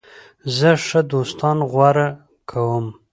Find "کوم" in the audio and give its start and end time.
2.49-2.85